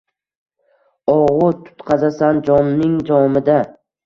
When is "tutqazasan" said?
1.67-2.41